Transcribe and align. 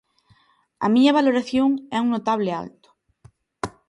A 0.85 0.87
miña 0.93 1.15
valoración 1.19 1.69
é 1.95 1.97
un 2.03 2.09
notable 2.15 2.51
alto. 2.63 2.89